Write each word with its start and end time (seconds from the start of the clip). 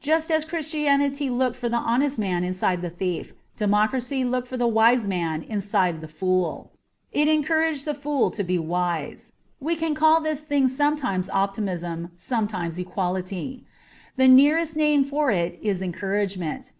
Just 0.00 0.30
as 0.30 0.46
Christianity 0.46 1.28
looked 1.28 1.54
for 1.56 1.68
the 1.68 1.76
honest 1.76 2.18
man 2.18 2.42
inside 2.42 2.80
the 2.80 2.88
thief, 2.88 3.34
democracy 3.58 4.24
looked 4.24 4.48
for 4.48 4.56
the 4.56 4.66
wise 4.66 5.06
man 5.06 5.42
inside 5.42 6.00
the 6.00 6.08
fool. 6.08 6.72
It 7.12 7.28
encouraged 7.28 7.84
the 7.84 7.92
fool 7.92 8.30
to 8.30 8.42
be 8.42 8.58
wise. 8.58 9.30
We 9.60 9.76
can 9.76 9.94
call 9.94 10.22
this 10.22 10.40
thing 10.42 10.68
sometimes 10.68 11.28
optimism, 11.28 12.12
sometimes 12.16 12.78
equality; 12.78 13.66
the 14.16 14.26
nearest 14.26 14.74
name 14.74 15.04
for 15.04 15.30
it 15.30 15.58
is 15.60 15.82
encouragement. 15.82 16.72